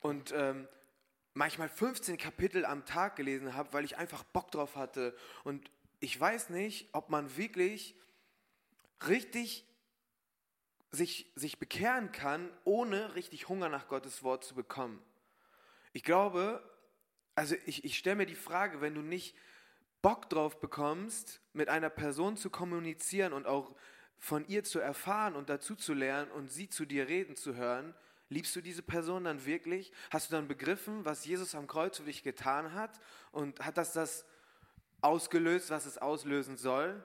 [0.00, 0.68] und ähm,
[1.34, 5.16] manchmal 15 Kapitel am Tag gelesen habe, weil ich einfach Bock drauf hatte.
[5.44, 5.70] Und
[6.00, 7.94] ich weiß nicht, ob man wirklich
[9.08, 9.66] richtig
[10.90, 15.00] sich, sich bekehren kann, ohne richtig Hunger nach Gottes Wort zu bekommen.
[15.92, 16.62] Ich glaube,
[17.34, 19.36] also ich, ich stelle mir die Frage, wenn du nicht
[20.02, 23.74] Bock drauf bekommst, mit einer Person zu kommunizieren und auch
[24.18, 27.94] von ihr zu erfahren und dazu zu lernen und sie zu dir reden zu hören,
[28.28, 29.92] liebst du diese Person dann wirklich?
[30.10, 33.00] Hast du dann begriffen, was Jesus am Kreuz für dich getan hat?
[33.32, 34.24] Und hat das das
[35.00, 37.02] ausgelöst, was es auslösen soll?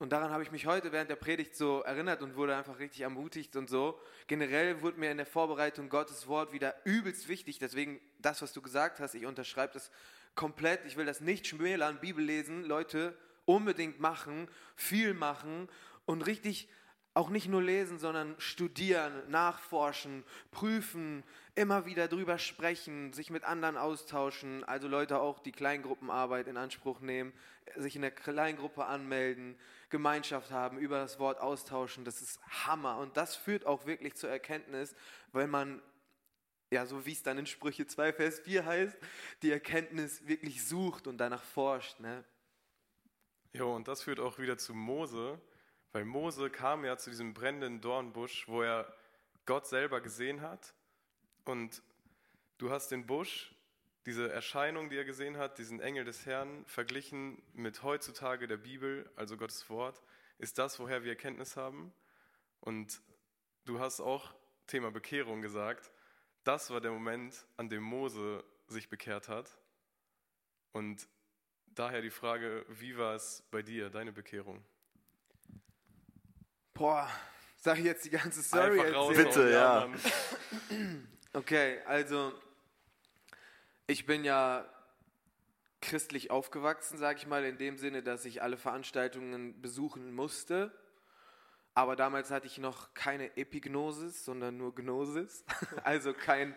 [0.00, 3.02] Und daran habe ich mich heute während der Predigt so erinnert und wurde einfach richtig
[3.02, 4.00] ermutigt und so.
[4.28, 7.58] Generell wurde mir in der Vorbereitung Gottes Wort wieder übelst wichtig.
[7.58, 9.90] Deswegen das, was du gesagt hast, ich unterschreibe das
[10.34, 10.86] komplett.
[10.86, 15.68] Ich will das nicht schmälern, Bibel lesen, Leute unbedingt machen, viel machen
[16.06, 16.70] und richtig
[17.12, 23.76] auch nicht nur lesen, sondern studieren, nachforschen, prüfen, immer wieder drüber sprechen, sich mit anderen
[23.76, 27.34] austauschen, also Leute auch die Kleingruppenarbeit in Anspruch nehmen,
[27.76, 29.56] sich in der Kleingruppe anmelden,
[29.90, 34.30] Gemeinschaft haben, über das Wort austauschen, das ist Hammer und das führt auch wirklich zur
[34.30, 34.94] Erkenntnis,
[35.32, 35.82] wenn man
[36.72, 38.96] ja, so wie es dann in Sprüche 2, Vers 4 heißt,
[39.42, 41.98] die Erkenntnis wirklich sucht und danach forscht.
[41.98, 42.24] Ne?
[43.52, 45.40] Jo, und das führt auch wieder zu Mose,
[45.92, 48.94] weil Mose kam ja zu diesem brennenden Dornbusch, wo er
[49.46, 50.72] Gott selber gesehen hat.
[51.44, 51.82] Und
[52.58, 53.52] du hast den Busch,
[54.06, 59.10] diese Erscheinung, die er gesehen hat, diesen Engel des Herrn, verglichen mit heutzutage der Bibel,
[59.16, 60.00] also Gottes Wort,
[60.38, 61.92] ist das, woher wir Erkenntnis haben.
[62.60, 63.02] Und
[63.66, 64.34] du hast auch
[64.66, 65.90] Thema Bekehrung gesagt.
[66.44, 69.58] Das war der Moment, an dem Mose sich bekehrt hat.
[70.72, 71.06] Und
[71.66, 74.64] daher die Frage, wie war es bei dir, deine Bekehrung?
[76.72, 77.08] Boah,
[77.56, 79.16] sag ich jetzt die ganze Story Einfach raus?
[79.16, 79.90] Bitte, ja.
[81.32, 82.32] Okay, also
[83.90, 84.64] ich bin ja
[85.80, 90.72] christlich aufgewachsen, sage ich mal, in dem Sinne, dass ich alle Veranstaltungen besuchen musste.
[91.74, 95.44] Aber damals hatte ich noch keine Epignosis, sondern nur Gnosis.
[95.84, 96.54] Also kein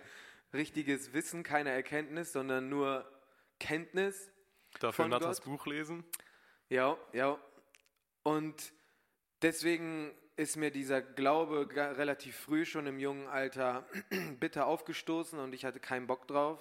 [0.53, 3.09] richtiges Wissen, keine Erkenntnis, sondern nur
[3.59, 4.31] Kenntnis.
[4.79, 5.43] Dafür Gott?
[5.43, 6.03] Buch lesen.
[6.69, 7.39] Ja, ja.
[8.21, 8.73] Und
[9.41, 13.87] deswegen ist mir dieser Glaube relativ früh schon im jungen Alter
[14.39, 16.59] bitter aufgestoßen und ich hatte keinen Bock drauf.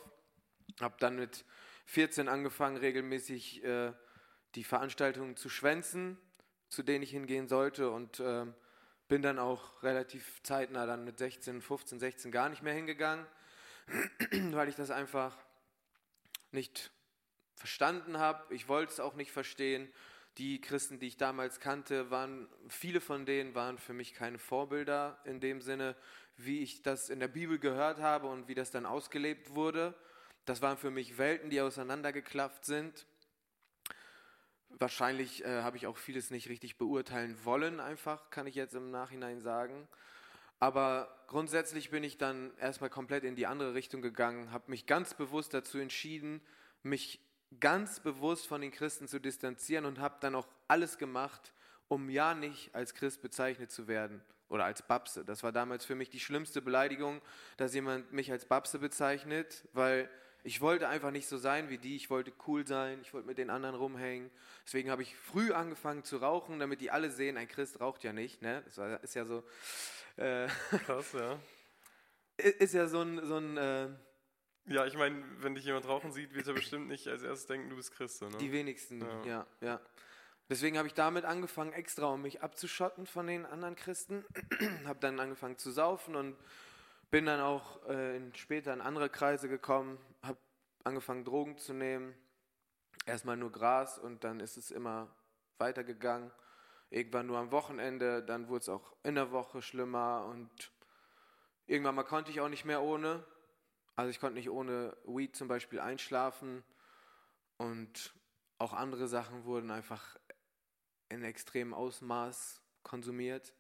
[0.80, 1.44] Hab dann mit
[1.86, 3.92] 14 angefangen, regelmäßig äh,
[4.54, 6.18] die Veranstaltungen zu schwänzen,
[6.68, 8.54] zu denen ich hingehen sollte und ähm,
[9.08, 13.26] bin dann auch relativ zeitnah dann mit 16, 15, 16 gar nicht mehr hingegangen,
[14.52, 15.36] weil ich das einfach
[16.50, 16.90] nicht
[17.56, 18.54] verstanden habe.
[18.54, 19.92] Ich wollte es auch nicht verstehen.
[20.38, 25.20] Die Christen, die ich damals kannte, waren, viele von denen waren für mich keine Vorbilder
[25.24, 25.94] in dem Sinne,
[26.38, 29.94] wie ich das in der Bibel gehört habe und wie das dann ausgelebt wurde.
[30.44, 33.06] Das waren für mich Welten, die auseinandergeklafft sind.
[34.70, 38.90] Wahrscheinlich äh, habe ich auch vieles nicht richtig beurteilen wollen, einfach, kann ich jetzt im
[38.90, 39.86] Nachhinein sagen.
[40.58, 45.14] Aber grundsätzlich bin ich dann erstmal komplett in die andere Richtung gegangen, habe mich ganz
[45.14, 46.40] bewusst dazu entschieden,
[46.82, 47.20] mich
[47.60, 51.52] ganz bewusst von den Christen zu distanzieren und habe dann auch alles gemacht,
[51.88, 55.24] um ja nicht als Christ bezeichnet zu werden oder als Babse.
[55.24, 57.20] Das war damals für mich die schlimmste Beleidigung,
[57.56, 60.08] dass jemand mich als Babse bezeichnet, weil
[60.44, 63.38] ich wollte einfach nicht so sein wie die, ich wollte cool sein, ich wollte mit
[63.38, 64.30] den anderen rumhängen.
[64.66, 68.12] Deswegen habe ich früh angefangen zu rauchen, damit die alle sehen, ein Christ raucht ja
[68.12, 68.42] nicht.
[68.42, 68.62] Ne?
[68.64, 69.44] Das war, ist ja so,
[70.16, 70.48] äh,
[70.86, 71.38] Krass, ja.
[72.36, 73.88] ist ja so ein, so ein äh,
[74.66, 77.70] Ja, ich meine, wenn dich jemand rauchen sieht, wird er bestimmt nicht als erstes denken,
[77.70, 78.22] du bist Christ.
[78.22, 78.30] Ne?
[78.40, 79.46] Die wenigsten, ja, Ja.
[79.60, 79.80] ja.
[80.50, 84.24] Deswegen habe ich damit angefangen, extra um mich abzuschotten von den anderen Christen.
[84.84, 86.36] habe dann angefangen zu saufen und
[87.10, 89.98] bin dann auch äh, in, später in andere Kreise gekommen,
[90.84, 92.14] angefangen Drogen zu nehmen.
[93.06, 95.14] Erstmal nur Gras und dann ist es immer
[95.58, 96.30] weitergegangen.
[96.90, 100.72] Irgendwann nur am Wochenende, dann wurde es auch in der Woche schlimmer und
[101.66, 103.24] irgendwann mal konnte ich auch nicht mehr ohne.
[103.96, 106.62] Also ich konnte nicht ohne Weed zum Beispiel einschlafen
[107.56, 108.14] und
[108.58, 110.16] auch andere Sachen wurden einfach
[111.08, 113.54] in extremem Ausmaß konsumiert.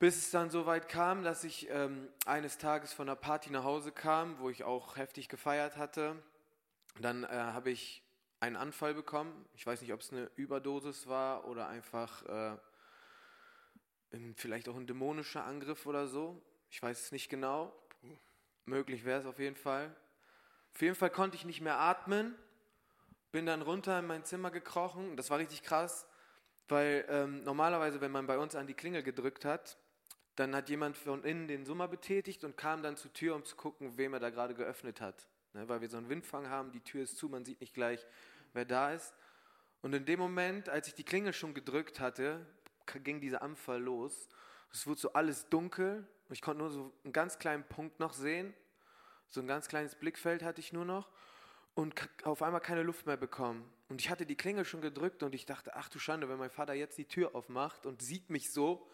[0.00, 3.64] Bis es dann so weit kam, dass ich ähm, eines Tages von einer Party nach
[3.64, 6.16] Hause kam, wo ich auch heftig gefeiert hatte.
[7.02, 8.02] Dann äh, habe ich
[8.40, 9.44] einen Anfall bekommen.
[9.52, 12.56] Ich weiß nicht, ob es eine Überdosis war oder einfach äh,
[14.36, 16.40] vielleicht auch ein dämonischer Angriff oder so.
[16.70, 17.70] Ich weiß es nicht genau.
[18.64, 19.94] Möglich wäre es auf jeden Fall.
[20.74, 22.34] Auf jeden Fall konnte ich nicht mehr atmen.
[23.32, 25.18] Bin dann runter in mein Zimmer gekrochen.
[25.18, 26.06] Das war richtig krass,
[26.68, 29.76] weil ähm, normalerweise, wenn man bei uns an die Klingel gedrückt hat,
[30.36, 33.56] Dann hat jemand von innen den Summer betätigt und kam dann zur Tür, um zu
[33.56, 35.26] gucken, wem er da gerade geöffnet hat.
[35.52, 38.06] Ne, weil wir so einen Windfang haben, die Tür ist zu, man sieht nicht gleich,
[38.52, 39.14] wer da ist.
[39.82, 42.46] Und in dem Moment, als ich die Klingel schon gedrückt hatte,
[43.02, 44.28] ging dieser Anfall los.
[44.72, 46.06] Es wurde so alles dunkel.
[46.30, 48.54] Ich konnte nur so einen ganz kleinen Punkt noch sehen.
[49.28, 51.08] So ein ganz kleines Blickfeld hatte ich nur noch.
[51.74, 53.68] Und auf einmal keine Luft mehr bekommen.
[53.88, 56.50] Und ich hatte die Klingel schon gedrückt und ich dachte, ach du Schande, wenn mein
[56.50, 58.88] Vater jetzt die Tür aufmacht und sieht mich so.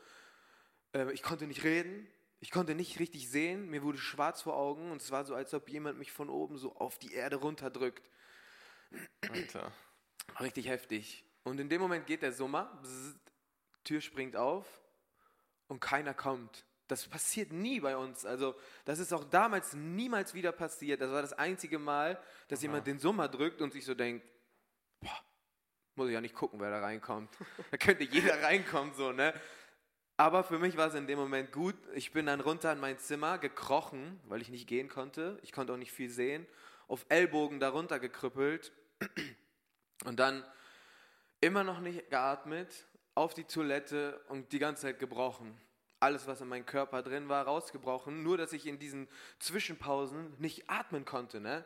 [0.94, 2.08] Äh, ich konnte nicht reden.
[2.40, 3.68] Ich konnte nicht richtig sehen.
[3.70, 6.58] Mir wurde schwarz vor Augen und es war so, als ob jemand mich von oben
[6.58, 8.08] so auf die Erde runterdrückt.
[9.30, 9.72] Alter.
[10.40, 11.24] Richtig heftig.
[11.44, 13.16] Und in dem Moment geht der Summer, bzz,
[13.84, 14.66] Tür springt auf
[15.68, 16.64] und keiner kommt.
[16.88, 18.24] Das passiert nie bei uns.
[18.24, 21.00] Also, das ist auch damals niemals wieder passiert.
[21.00, 22.64] Das war das einzige Mal, dass Aha.
[22.64, 24.24] jemand den Summer drückt und sich so denkt:
[25.00, 25.20] boah,
[25.94, 27.30] muss ich ja nicht gucken, wer da reinkommt.
[27.70, 29.32] da könnte jeder reinkommen, so, ne?
[30.18, 31.74] Aber für mich war es in dem Moment gut.
[31.94, 35.38] Ich bin dann runter in mein Zimmer gekrochen, weil ich nicht gehen konnte.
[35.42, 36.46] Ich konnte auch nicht viel sehen.
[36.88, 38.72] Auf Ellbogen darunter gekrüppelt.
[40.04, 40.44] Und dann
[41.40, 45.58] immer noch nicht geatmet, auf die Toilette und die ganze Zeit gebrochen.
[46.00, 48.22] Alles, was in meinem Körper drin war, rausgebrochen.
[48.22, 51.40] Nur, dass ich in diesen Zwischenpausen nicht atmen konnte.
[51.40, 51.64] Ne?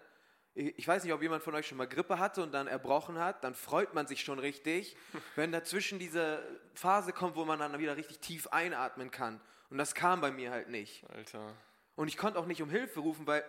[0.55, 3.45] Ich weiß nicht, ob jemand von euch schon mal Grippe hatte und dann erbrochen hat.
[3.45, 4.97] Dann freut man sich schon richtig,
[5.37, 6.43] wenn dazwischen diese
[6.75, 9.41] Phase kommt, wo man dann wieder richtig tief einatmen kann.
[9.71, 11.05] Und das kam bei mir halt nicht.
[11.11, 11.55] Alter.
[11.95, 13.45] Und ich konnte auch nicht um Hilfe rufen, weil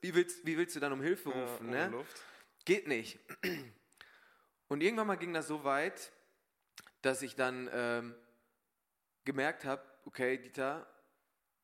[0.00, 1.72] wie willst, wie willst du dann um Hilfe rufen?
[1.72, 2.04] Ja, ne?
[2.64, 3.18] Geht nicht.
[4.68, 6.12] Und irgendwann mal ging das so weit,
[7.02, 8.14] dass ich dann ähm,
[9.24, 10.86] gemerkt habe, okay, Dieter,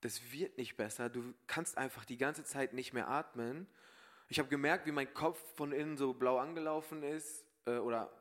[0.03, 1.09] das wird nicht besser.
[1.09, 3.67] Du kannst einfach die ganze Zeit nicht mehr atmen.
[4.29, 8.13] Ich habe gemerkt, wie mein Kopf von innen so blau angelaufen ist äh, oder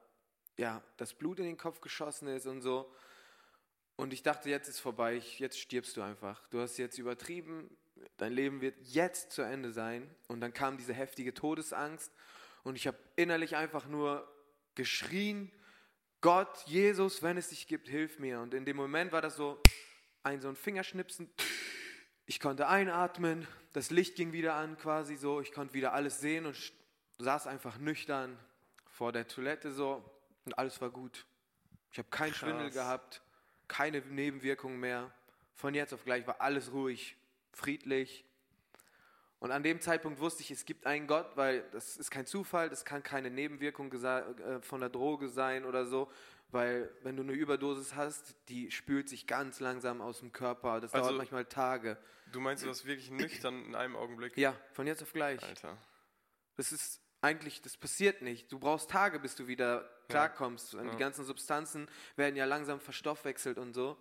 [0.57, 2.93] ja, das Blut in den Kopf geschossen ist und so.
[3.95, 6.47] Und ich dachte, jetzt ist vorbei, jetzt stirbst du einfach.
[6.49, 7.75] Du hast jetzt übertrieben,
[8.17, 10.13] dein Leben wird jetzt zu Ende sein.
[10.27, 12.11] Und dann kam diese heftige Todesangst
[12.63, 14.31] und ich habe innerlich einfach nur
[14.75, 15.51] geschrien,
[16.21, 18.39] Gott, Jesus, wenn es dich gibt, hilf mir.
[18.41, 19.59] Und in dem Moment war das so
[20.21, 21.31] ein so ein Fingerschnipsen.
[22.25, 26.45] Ich konnte einatmen, das Licht ging wieder an quasi so, ich konnte wieder alles sehen
[26.45, 26.73] und
[27.17, 28.37] saß einfach nüchtern
[28.85, 30.03] vor der Toilette so
[30.45, 31.25] und alles war gut.
[31.91, 33.21] Ich habe keinen Schwindel gehabt,
[33.67, 35.11] keine Nebenwirkungen mehr.
[35.55, 37.17] Von jetzt auf gleich war alles ruhig,
[37.51, 38.25] friedlich.
[39.39, 42.69] Und an dem Zeitpunkt wusste ich, es gibt einen Gott, weil das ist kein Zufall,
[42.69, 46.11] das kann keine Nebenwirkung äh, von der Droge sein oder so,
[46.51, 50.79] weil wenn du eine Überdosis hast, die spült sich ganz langsam aus dem Körper.
[50.79, 51.97] Das also, dauert manchmal Tage.
[52.31, 54.37] Du meinst, du warst wirklich nüchtern in einem Augenblick?
[54.37, 55.41] Ja, von jetzt auf gleich.
[55.43, 55.77] Alter.
[56.55, 58.51] Das ist eigentlich, das passiert nicht.
[58.51, 60.73] Du brauchst Tage, bis du wieder klarkommst.
[60.73, 60.83] Ja.
[60.83, 63.97] Die ganzen Substanzen werden ja langsam verstoffwechselt und so.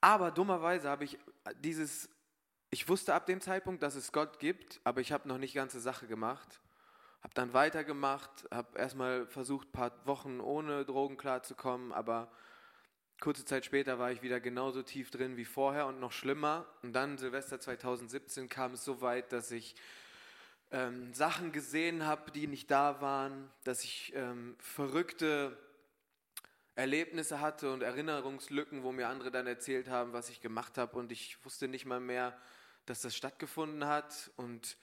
[0.00, 1.18] Aber dummerweise habe ich
[1.56, 2.08] dieses
[2.70, 5.80] ich wusste ab dem Zeitpunkt, dass es Gott gibt, aber ich habe noch nicht ganze
[5.80, 6.60] Sache gemacht.
[7.22, 12.32] Habe dann weitergemacht, habe erstmal versucht, ein paar Wochen ohne Drogen klarzukommen, aber
[13.20, 16.66] kurze Zeit später war ich wieder genauso tief drin wie vorher und noch schlimmer.
[16.82, 19.74] Und dann Silvester 2017 kam es so weit, dass ich
[20.70, 25.56] ähm, Sachen gesehen habe, die nicht da waren, dass ich ähm, verrückte
[26.76, 31.12] Erlebnisse hatte und Erinnerungslücken, wo mir andere dann erzählt haben, was ich gemacht habe und
[31.12, 32.38] ich wusste nicht mal mehr,
[32.86, 34.78] dass das stattgefunden hat und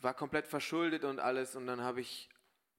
[0.00, 1.56] war komplett verschuldet und alles.
[1.56, 2.28] Und dann habe ich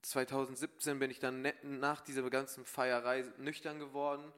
[0.01, 4.31] 2017 bin ich dann nach dieser ganzen Feierei nüchtern geworden.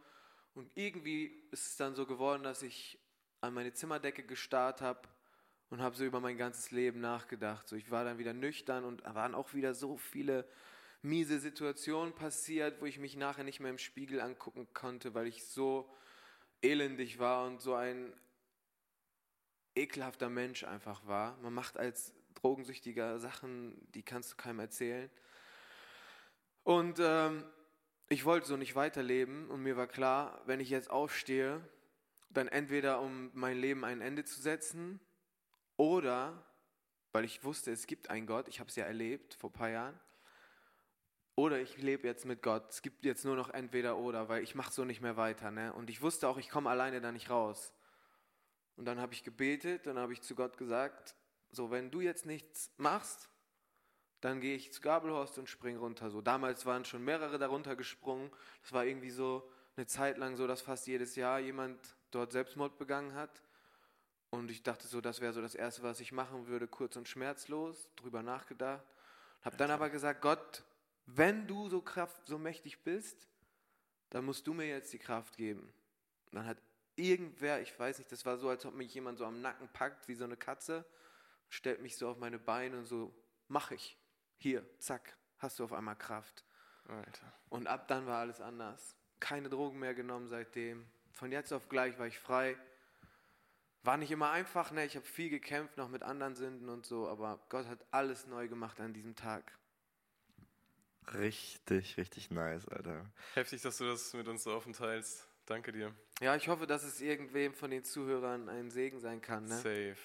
[0.56, 3.00] Und irgendwie ist es dann so geworden, dass ich
[3.42, 5.08] an meine Zimmerdecke gestarrt habe
[5.70, 7.68] und habe so über mein ganzes Leben nachgedacht.
[7.68, 10.48] So, ich war dann wieder nüchtern und da waren auch wieder so viele
[11.02, 15.46] miese Situationen passiert, wo ich mich nachher nicht mehr im Spiegel angucken konnte, weil ich
[15.46, 15.90] so
[16.62, 18.14] elendig war und so ein
[19.76, 21.38] ekelhafter Mensch einfach war.
[21.38, 25.10] Man macht als Drogensüchtiger Sachen, die kannst du keinem erzählen.
[26.64, 27.44] Und ähm,
[28.10, 31.62] ich wollte so nicht weiterleben und mir war klar, wenn ich jetzt aufstehe,
[32.30, 35.00] dann entweder um mein Leben ein Ende zu setzen
[35.78, 36.46] oder,
[37.12, 39.70] weil ich wusste, es gibt einen Gott, ich habe es ja erlebt vor ein paar
[39.70, 40.00] Jahren,
[41.40, 42.70] oder ich lebe jetzt mit Gott.
[42.70, 45.52] Es gibt jetzt nur noch entweder oder, weil ich mache so nicht mehr weiter.
[45.52, 45.72] Ne?
[45.72, 47.72] Und ich wusste auch, ich komme alleine da nicht raus.
[48.76, 51.16] Und dann habe ich gebetet, dann habe ich zu Gott gesagt,
[51.52, 53.30] so wenn du jetzt nichts machst,
[54.22, 56.10] dann gehe ich zu Gabelhorst und springe runter.
[56.10, 58.32] So damals waren schon mehrere darunter gesprungen.
[58.62, 62.78] Das war irgendwie so eine Zeit lang so, dass fast jedes Jahr jemand dort Selbstmord
[62.78, 63.42] begangen hat.
[64.30, 67.08] Und ich dachte so, das wäre so das Erste, was ich machen würde, kurz und
[67.08, 68.86] schmerzlos, drüber nachgedacht.
[69.42, 70.64] Habe dann aber gesagt, Gott,
[71.06, 73.28] wenn du so kraft, so mächtig bist,
[74.10, 75.74] dann musst du mir jetzt die Kraft geben.
[76.28, 76.58] Und dann hat
[76.96, 80.08] irgendwer, ich weiß nicht, das war so, als ob mich jemand so am Nacken packt,
[80.08, 80.86] wie so eine Katze,
[81.50, 83.14] stellt mich so auf meine Beine und so,
[83.48, 83.98] mach ich.
[84.38, 86.46] Hier, zack, hast du auf einmal Kraft.
[86.88, 87.34] Alter.
[87.50, 88.96] Und ab dann war alles anders.
[89.20, 90.90] Keine Drogen mehr genommen seitdem.
[91.12, 92.58] Von jetzt auf gleich war ich frei.
[93.84, 94.86] War nicht immer einfach, ne?
[94.86, 98.48] Ich habe viel gekämpft, noch mit anderen Sünden und so, aber Gott hat alles neu
[98.48, 99.58] gemacht an diesem Tag.
[101.14, 103.06] Richtig, richtig nice, Alter.
[103.34, 105.28] Heftig, dass du das mit uns so offen teilst.
[105.46, 105.96] Danke dir.
[106.22, 109.56] Ja, ich hoffe, dass es irgendwem von den Zuhörern ein Segen sein kann, ne?
[109.56, 109.98] Safe.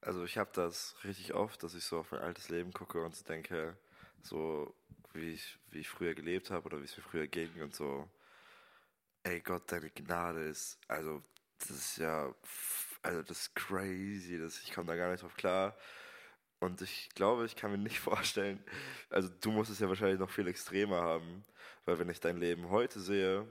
[0.00, 3.14] Also ich habe das richtig oft, dass ich so auf mein altes Leben gucke und
[3.14, 3.76] so denke,
[4.22, 4.74] so
[5.12, 8.08] wie ich, wie ich früher gelebt habe oder wie es mir früher ging und so,
[9.24, 11.22] ey Gott, deine Gnade ist, also
[11.58, 12.32] das ist ja,
[13.02, 15.76] also das ist crazy, das, ich komme da gar nicht drauf klar.
[16.60, 18.62] Und ich glaube, ich kann mir nicht vorstellen,
[19.10, 21.44] also du musst es ja wahrscheinlich noch viel extremer haben,
[21.84, 23.46] weil wenn ich dein Leben heute sehe,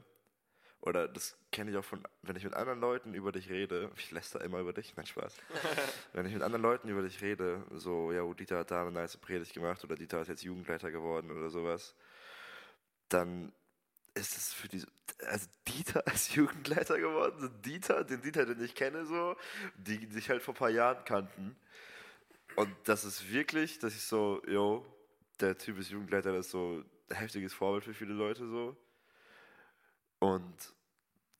[0.85, 4.11] oder das kenne ich auch von, wenn ich mit anderen Leuten über dich rede, ich
[4.11, 5.35] läster immer über dich, nein Spaß.
[6.13, 9.17] wenn ich mit anderen Leuten über dich rede, so, ja, Dieter hat da eine nice
[9.17, 11.95] Predigt gemacht oder Dieter ist jetzt Jugendleiter geworden oder sowas,
[13.09, 13.51] dann
[14.13, 14.87] ist es für diese,
[15.27, 19.35] also Dieter als Jugendleiter geworden, so Dieter, den Dieter, den ich kenne, so,
[19.75, 21.55] die sich halt vor ein paar Jahren kannten.
[22.55, 24.85] Und das ist wirklich, dass ich so, yo,
[25.41, 28.77] der Typ ist Jugendleiter, das ist so ein heftiges Vorbild für viele Leute so.
[30.19, 30.73] Und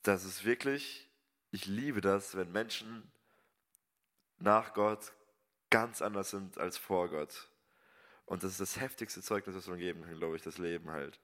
[0.02, 1.08] das ist wirklich,
[1.50, 3.10] ich liebe das, wenn Menschen
[4.38, 5.12] nach Gott
[5.70, 7.48] ganz anders sind als vor Gott.
[8.24, 11.18] Und das ist das heftigste Zeugnis, was man geben kann, glaube ich, das Leben halt.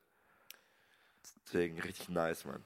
[1.47, 2.65] Deswegen richtig nice, Mann.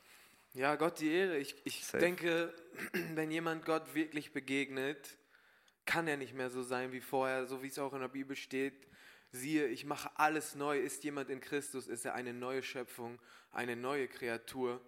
[0.54, 1.36] Ja, Gott die Ehre.
[1.36, 1.98] Ich, ich Safe.
[1.98, 2.54] denke,
[3.14, 5.18] wenn jemand Gott wirklich begegnet,
[5.84, 8.36] kann er nicht mehr so sein wie vorher, so wie es auch in der Bibel
[8.36, 8.86] steht.
[9.32, 10.78] Siehe, ich mache alles neu.
[10.78, 13.18] Ist jemand in Christus, ist er eine neue Schöpfung,
[13.52, 14.80] eine neue Kreatur.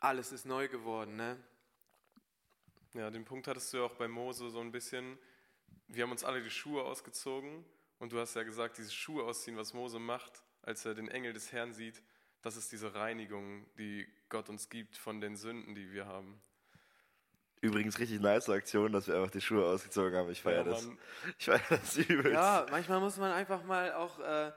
[0.00, 1.36] Alles ist neu geworden, ne?
[2.94, 5.18] Ja, den Punkt hattest du ja auch bei Mose so ein bisschen.
[5.88, 7.64] Wir haben uns alle die Schuhe ausgezogen
[7.98, 11.32] und du hast ja gesagt, dieses Schuhe ausziehen, was Mose macht, als er den Engel
[11.32, 12.02] des Herrn sieht,
[12.42, 16.40] das ist diese Reinigung, die Gott uns gibt von den Sünden, die wir haben.
[17.62, 20.30] Übrigens richtig nice Aktion, dass wir einfach die Schuhe ausgezogen haben.
[20.30, 20.88] Ich feiere Ja, das.
[21.38, 22.32] Ich feiere das übelst.
[22.32, 24.50] Ja, manchmal muss man einfach mal auch äh,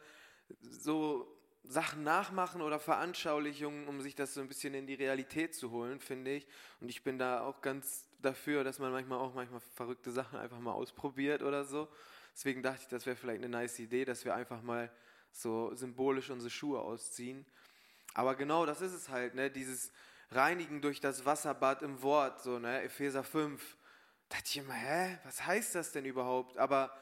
[0.59, 1.31] so
[1.63, 5.99] Sachen nachmachen oder Veranschaulichungen, um sich das so ein bisschen in die Realität zu holen,
[5.99, 6.47] finde ich.
[6.81, 10.59] Und ich bin da auch ganz dafür, dass man manchmal auch manchmal verrückte Sachen einfach
[10.59, 11.87] mal ausprobiert oder so.
[12.33, 14.91] Deswegen dachte ich, das wäre vielleicht eine nice Idee, dass wir einfach mal
[15.31, 17.45] so symbolisch unsere Schuhe ausziehen.
[18.15, 19.51] Aber genau das ist es halt, ne?
[19.51, 19.91] Dieses
[20.31, 22.81] Reinigen durch das Wasserbad im Wort, so, ne?
[22.81, 23.77] Epheser 5.
[24.29, 26.57] Da dachte ich immer, hä, was heißt das denn überhaupt?
[26.57, 26.95] Aber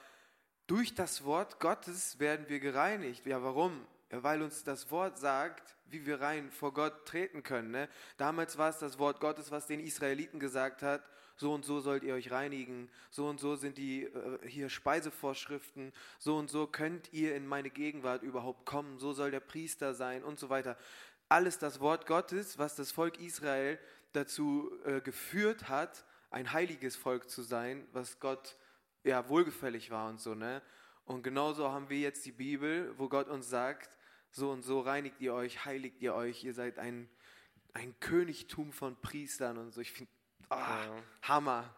[0.67, 3.25] durch das Wort Gottes werden wir gereinigt.
[3.25, 3.85] Ja, warum?
[4.11, 7.71] Ja, weil uns das Wort sagt, wie wir rein vor Gott treten können.
[7.71, 7.89] Ne?
[8.17, 11.03] Damals war es das Wort Gottes, was den Israeliten gesagt hat,
[11.35, 15.91] so und so sollt ihr euch reinigen, so und so sind die äh, hier Speisevorschriften,
[16.19, 20.23] so und so könnt ihr in meine Gegenwart überhaupt kommen, so soll der Priester sein
[20.23, 20.77] und so weiter.
[21.29, 23.79] Alles das Wort Gottes, was das Volk Israel
[24.11, 28.57] dazu äh, geführt hat, ein heiliges Volk zu sein, was Gott
[29.03, 30.61] ja wohlgefällig war und so, ne?
[31.05, 33.97] Und genauso haben wir jetzt die Bibel, wo Gott uns sagt,
[34.31, 37.09] so und so reinigt ihr euch, heiligt ihr euch, ihr seid ein,
[37.73, 39.81] ein Königtum von Priestern und so.
[39.81, 40.11] Ich finde,
[40.49, 41.03] ah, Ja.
[41.23, 41.75] Hammer.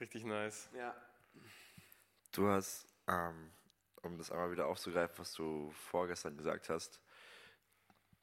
[0.00, 0.68] Richtig nice.
[0.76, 0.94] Ja.
[2.32, 3.52] Du hast, ähm,
[4.02, 7.00] um das einmal wieder aufzugreifen, was du vorgestern gesagt hast,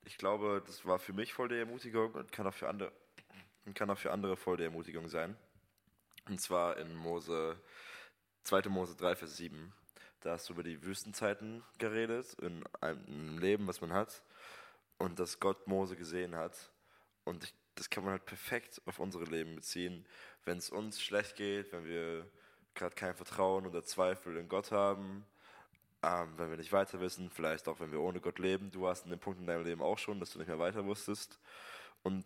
[0.06, 2.92] ich glaube, das war für mich voll der Ermutigung und kann auch für andere,
[3.66, 5.38] und kann auch für andere voll der Ermutigung sein.
[6.28, 7.60] Und zwar in Mose,
[8.44, 8.70] 2.
[8.70, 9.74] Mose 3, Vers 7.
[10.22, 14.24] Da hast du über die Wüstenzeiten geredet, in einem Leben, was man hat,
[14.98, 16.72] und dass Gott Mose gesehen hat.
[17.24, 20.06] Und ich, das kann man halt perfekt auf unsere Leben beziehen.
[20.44, 22.30] Wenn es uns schlecht geht, wenn wir
[22.76, 25.26] gerade kein Vertrauen oder Zweifel in Gott haben,
[26.04, 28.72] ähm, wenn wir nicht weiter wissen, vielleicht auch wenn wir ohne Gott leben.
[28.72, 30.86] Du hast an dem Punkt in deinem Leben auch schon, dass du nicht mehr weiter
[30.86, 31.40] wusstest.
[32.04, 32.26] Und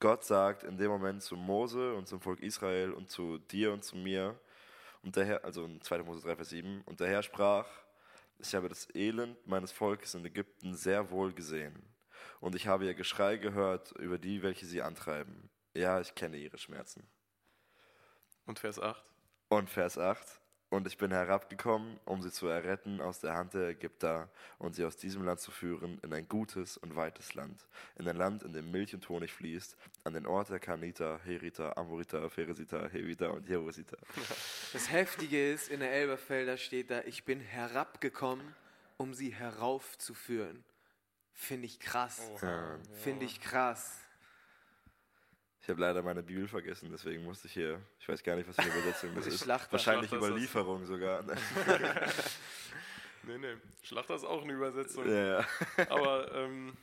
[0.00, 3.84] Gott sagt in dem Moment zu Mose und zum Volk Israel und zu dir und
[3.84, 4.38] zu mir,
[5.02, 6.02] und der Herr, also in 2.
[6.02, 7.68] Mose 3, Vers 7, und der Herr sprach,
[8.38, 11.80] ich habe das Elend meines Volkes in Ägypten sehr wohl gesehen.
[12.40, 15.48] Und ich habe ihr Geschrei gehört über die, welche sie antreiben.
[15.74, 17.06] Ja, ich kenne ihre Schmerzen.
[18.46, 19.02] Und Vers 8.
[19.48, 20.40] Und Vers 8.
[20.68, 24.84] Und ich bin herabgekommen, um sie zu erretten aus der Hand der Ägypter und sie
[24.84, 28.52] aus diesem Land zu führen in ein gutes und weites Land, in ein Land, in
[28.52, 33.48] dem Milch und Honig fließt, an den Ort der Kaniter, Heriter, Amoriter, Pheresiter, Heviter und
[33.48, 33.96] Jerusiter.
[34.72, 38.54] Das Heftige ist, in der Elberfelder steht da, ich bin herabgekommen,
[38.96, 40.64] um sie heraufzuführen.
[41.32, 42.22] Finde ich krass.
[42.42, 42.78] Ja.
[43.02, 44.00] Finde ich krass.
[45.66, 48.54] Ich habe leider meine Bibel vergessen, deswegen musste ich hier, ich weiß gar nicht, was
[48.54, 49.42] für eine Übersetzung das ist.
[49.42, 49.72] Schlachter.
[49.72, 50.28] Wahrscheinlich Schlachter.
[50.28, 51.24] Überlieferung sogar.
[53.24, 53.56] Nee, nee.
[53.82, 55.10] Schlachter ist auch eine Übersetzung.
[55.10, 55.46] ja, ja.
[55.88, 56.76] Aber ähm,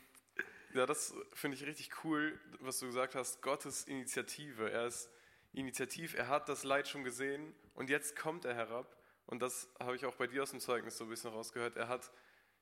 [0.73, 3.41] ja, das finde ich richtig cool, was du gesagt hast.
[3.41, 4.69] Gottes Initiative.
[4.69, 5.09] Er ist
[5.53, 8.97] initiativ, er hat das Leid schon gesehen und jetzt kommt er herab.
[9.27, 11.77] Und das habe ich auch bei dir aus dem Zeugnis so ein bisschen rausgehört.
[11.77, 12.11] Er hat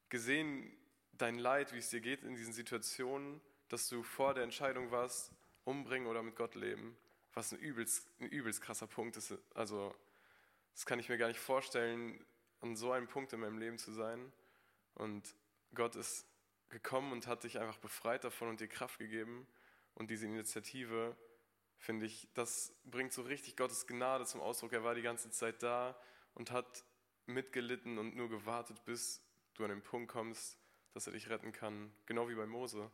[0.10, 0.72] gesehen,
[1.14, 5.34] dein Leid, wie es dir geht in diesen Situationen, dass du vor der Entscheidung warst,
[5.64, 6.98] umbringen oder mit Gott leben.
[7.34, 9.34] Was ein übelst, ein übelst krasser Punkt ist.
[9.54, 9.96] Also,
[10.74, 12.24] das kann ich mir gar nicht vorstellen,
[12.62, 14.32] an so einem Punkt in meinem Leben zu sein.
[14.96, 15.36] Und
[15.74, 16.26] Gott ist
[16.70, 19.48] gekommen und hat dich einfach befreit davon und dir Kraft gegeben.
[19.96, 21.16] Und diese Initiative,
[21.78, 24.74] finde ich, das bringt so richtig Gottes Gnade zum Ausdruck.
[24.74, 26.00] Er war die ganze Zeit da
[26.36, 26.86] und hat
[27.26, 29.22] mitgelitten und nur gewartet, bis
[29.54, 30.58] du an den Punkt kommst,
[30.94, 31.94] dass er dich retten kann.
[32.06, 32.90] Genau wie bei Mose,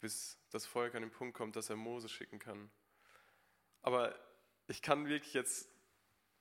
[0.00, 2.70] bis das Volk an den Punkt kommt, dass er Mose schicken kann.
[3.82, 4.14] Aber
[4.66, 5.68] ich kann wirklich jetzt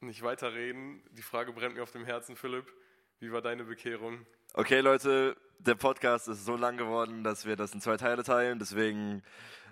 [0.01, 1.03] nicht weiterreden.
[1.12, 2.72] Die Frage brennt mir auf dem Herzen, Philipp.
[3.20, 4.26] Wie war deine Bekehrung?
[4.53, 8.60] Okay, Leute, der Podcast ist so lang geworden, dass wir das in zwei Teile teilen.
[8.60, 9.24] Deswegen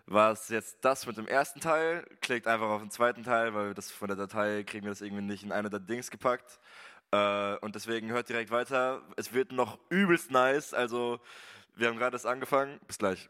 [0.05, 2.05] war es jetzt das mit dem ersten Teil.
[2.21, 5.23] Klickt einfach auf den zweiten Teil, weil das von der Datei kriegen wir das irgendwie
[5.23, 6.59] nicht in eine der Dings gepackt.
[7.11, 9.01] Äh, und deswegen hört direkt weiter.
[9.15, 10.73] Es wird noch übelst nice.
[10.73, 11.19] Also,
[11.75, 12.79] wir haben gerade erst angefangen.
[12.88, 13.29] Bis gleich.